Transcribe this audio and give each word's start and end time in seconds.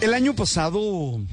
El 0.00 0.14
año 0.14 0.32
pasado, 0.32 0.80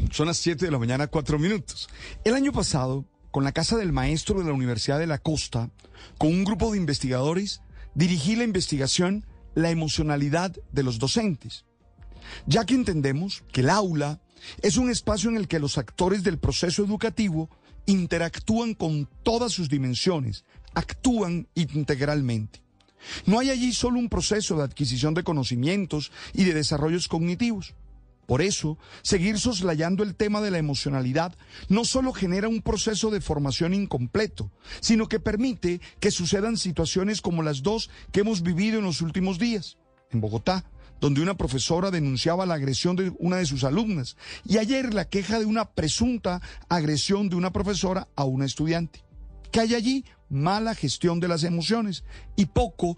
son 0.09 0.25
las 0.25 0.37
7 0.37 0.65
de 0.65 0.71
la 0.71 0.79
mañana, 0.79 1.05
4 1.05 1.37
minutos. 1.37 1.87
El 2.23 2.33
año 2.33 2.51
pasado, 2.51 3.05
con 3.29 3.43
la 3.43 3.51
casa 3.51 3.77
del 3.77 3.91
maestro 3.91 4.39
de 4.39 4.45
la 4.45 4.53
Universidad 4.53 4.97
de 4.97 5.05
la 5.05 5.19
Costa, 5.19 5.69
con 6.17 6.29
un 6.29 6.43
grupo 6.43 6.71
de 6.71 6.79
investigadores, 6.79 7.61
dirigí 7.93 8.35
la 8.35 8.43
investigación 8.43 9.23
La 9.53 9.69
emocionalidad 9.69 10.51
de 10.71 10.81
los 10.81 10.97
docentes. 10.97 11.65
Ya 12.47 12.65
que 12.65 12.73
entendemos 12.73 13.43
que 13.51 13.61
el 13.61 13.69
aula 13.69 14.19
es 14.63 14.77
un 14.77 14.89
espacio 14.89 15.29
en 15.29 15.37
el 15.37 15.47
que 15.47 15.59
los 15.59 15.77
actores 15.77 16.23
del 16.23 16.39
proceso 16.39 16.83
educativo 16.83 17.51
interactúan 17.85 18.73
con 18.73 19.07
todas 19.21 19.51
sus 19.51 19.69
dimensiones, 19.69 20.43
actúan 20.73 21.47
integralmente. 21.53 22.63
No 23.27 23.37
hay 23.37 23.51
allí 23.51 23.73
solo 23.73 23.99
un 23.99 24.09
proceso 24.09 24.57
de 24.57 24.63
adquisición 24.63 25.13
de 25.13 25.23
conocimientos 25.23 26.11
y 26.33 26.45
de 26.45 26.55
desarrollos 26.55 27.07
cognitivos. 27.07 27.75
Por 28.25 28.41
eso, 28.41 28.77
seguir 29.03 29.39
soslayando 29.39 30.03
el 30.03 30.15
tema 30.15 30.41
de 30.41 30.51
la 30.51 30.57
emocionalidad 30.57 31.35
no 31.69 31.85
solo 31.85 32.13
genera 32.13 32.47
un 32.47 32.61
proceso 32.61 33.11
de 33.11 33.21
formación 33.21 33.73
incompleto, 33.73 34.51
sino 34.81 35.07
que 35.07 35.19
permite 35.19 35.79
que 35.99 36.11
sucedan 36.11 36.57
situaciones 36.57 37.21
como 37.21 37.43
las 37.43 37.61
dos 37.61 37.89
que 38.11 38.21
hemos 38.21 38.41
vivido 38.41 38.79
en 38.79 38.85
los 38.85 39.01
últimos 39.01 39.37
días. 39.37 39.77
En 40.11 40.21
Bogotá, 40.21 40.65
donde 40.99 41.21
una 41.21 41.35
profesora 41.35 41.91
denunciaba 41.91 42.45
la 42.45 42.55
agresión 42.55 42.95
de 42.95 43.13
una 43.19 43.37
de 43.37 43.45
sus 43.45 43.63
alumnas, 43.63 44.17
y 44.45 44.57
ayer 44.57 44.93
la 44.93 45.05
queja 45.05 45.39
de 45.39 45.45
una 45.45 45.71
presunta 45.71 46.41
agresión 46.69 47.29
de 47.29 47.35
una 47.35 47.51
profesora 47.51 48.07
a 48.15 48.23
una 48.23 48.45
estudiante. 48.45 49.03
Que 49.51 49.59
hay 49.59 49.75
allí 49.75 50.05
mala 50.29 50.73
gestión 50.73 51.19
de 51.19 51.27
las 51.27 51.43
emociones 51.43 52.03
y 52.35 52.47
poco 52.47 52.97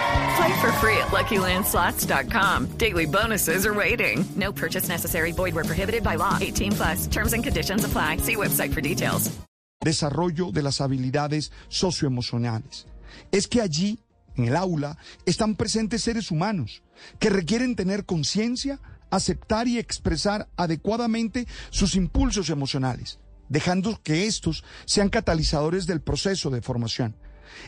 Play 0.37 0.61
for 0.61 0.71
free 0.73 0.97
at 0.97 1.09
LuckyLandSlots.com. 1.11 2.77
Daily 2.77 3.05
bonuses 3.05 3.65
are 3.65 3.73
waiting. 3.73 4.23
No 4.35 4.51
purchase 4.51 4.87
necessary. 4.87 5.31
Void 5.31 5.55
where 5.55 5.65
prohibited 5.65 6.03
by 6.03 6.15
law. 6.15 6.37
18 6.39 6.71
plus. 6.71 7.07
Terms 7.07 7.33
and 7.33 7.43
conditions 7.43 7.83
apply. 7.83 8.17
See 8.17 8.35
website 8.35 8.73
for 8.73 8.81
details. 8.81 9.31
desarrollo 9.81 10.51
de 10.51 10.61
las 10.61 10.79
habilidades 10.79 11.51
socioemocionales. 11.67 12.85
Es 13.31 13.47
que 13.47 13.61
allí, 13.61 13.99
en 14.35 14.45
el 14.45 14.55
aula, 14.55 14.97
están 15.25 15.55
presentes 15.55 16.03
seres 16.03 16.31
humanos 16.31 16.83
que 17.19 17.29
requieren 17.29 17.75
tener 17.75 18.05
conciencia, 18.05 18.79
aceptar 19.09 19.67
y 19.67 19.79
expresar 19.79 20.47
adecuadamente 20.55 21.47
sus 21.71 21.95
impulsos 21.95 22.49
emocionales, 22.49 23.19
dejando 23.49 23.99
que 24.03 24.27
estos 24.27 24.63
sean 24.85 25.09
catalizadores 25.09 25.87
del 25.87 26.01
proceso 26.01 26.49
de 26.49 26.61
formación. 26.61 27.15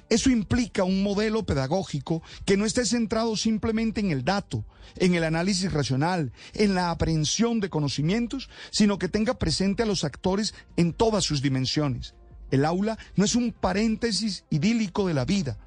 Eso 0.10 0.30
implica 0.30 0.84
un 0.84 1.04
modelo 1.04 1.46
pedagógico 1.46 2.22
que 2.46 2.58
no 2.58 2.66
esté 2.66 2.86
centrado 2.86 3.36
simplemente 3.36 4.02
en 4.02 4.12
el 4.12 4.24
dato, 4.24 4.66
en 4.98 5.16
el 5.16 5.24
análisis 5.24 5.72
racional, 5.72 6.32
en 6.54 6.76
la 6.76 6.92
aprehensión 6.92 7.60
de 7.60 7.70
conocimientos, 7.70 8.50
sino 8.72 8.98
que 8.98 9.10
tenga 9.10 9.40
presente 9.40 9.84
a 9.84 9.86
los 9.86 10.04
actores 10.04 10.54
en 10.78 10.94
todas 10.94 11.24
sus 11.24 11.42
dimensiones. 11.42 12.16
El 12.52 12.66
aula 12.66 12.98
no 13.16 13.26
es 13.26 13.36
un 13.36 13.52
paréntesis 13.52 14.46
idílico 14.50 15.08
de 15.08 15.14
la 15.16 15.26
vida. 15.26 15.58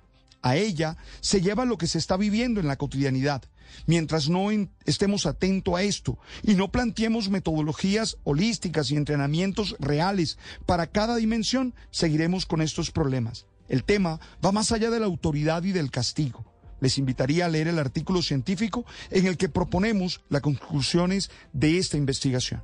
A 0.42 0.56
ella 0.56 0.96
se 1.20 1.40
lleva 1.40 1.64
lo 1.64 1.78
que 1.78 1.88
se 1.88 1.98
está 1.98 2.16
viviendo 2.16 2.60
en 2.60 2.68
la 2.68 2.76
cotidianidad. 2.76 3.42
Mientras 3.86 4.28
no 4.28 4.48
estemos 4.84 5.26
atentos 5.26 5.74
a 5.74 5.82
esto 5.82 6.18
y 6.42 6.54
no 6.54 6.70
planteemos 6.70 7.28
metodologías 7.28 8.18
holísticas 8.22 8.90
y 8.90 8.96
entrenamientos 8.96 9.74
reales 9.80 10.38
para 10.64 10.86
cada 10.86 11.16
dimensión, 11.16 11.74
seguiremos 11.90 12.46
con 12.46 12.62
estos 12.62 12.92
problemas. 12.92 13.46
El 13.68 13.84
tema 13.84 14.20
va 14.44 14.52
más 14.52 14.72
allá 14.72 14.90
de 14.90 15.00
la 15.00 15.06
autoridad 15.06 15.62
y 15.64 15.72
del 15.72 15.90
castigo. 15.90 16.44
Les 16.80 16.98
invitaría 16.98 17.46
a 17.46 17.48
leer 17.48 17.68
el 17.68 17.78
artículo 17.78 18.22
científico 18.22 18.84
en 19.10 19.26
el 19.26 19.36
que 19.36 19.48
proponemos 19.48 20.22
las 20.28 20.42
conclusiones 20.42 21.30
de 21.52 21.78
esta 21.78 21.96
investigación. 21.96 22.62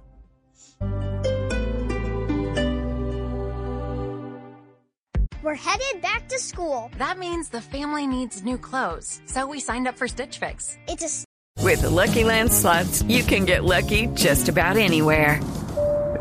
We're 5.42 5.56
headed 5.56 6.00
back 6.00 6.28
to 6.28 6.38
school. 6.38 6.88
That 6.98 7.18
means 7.18 7.48
the 7.48 7.60
family 7.60 8.06
needs 8.06 8.44
new 8.44 8.58
clothes, 8.58 9.20
so 9.26 9.44
we 9.44 9.58
signed 9.58 9.88
up 9.88 9.98
for 9.98 10.06
Stitch 10.06 10.38
Fix. 10.38 10.78
It's 10.86 11.02
a 11.02 11.24
With 11.60 11.82
Lucky 11.84 12.24
Land 12.24 12.52
slots, 12.52 13.02
you 13.04 13.22
can 13.22 13.44
get 13.44 13.62
lucky 13.62 14.08
just 14.14 14.48
about 14.48 14.76
anywhere. 14.76 15.40